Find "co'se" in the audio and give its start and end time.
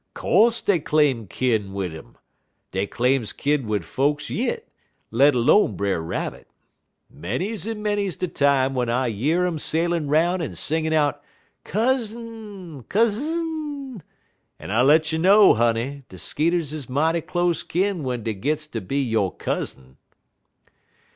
0.15-0.61